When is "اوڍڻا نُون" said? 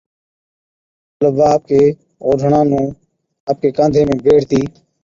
2.25-2.87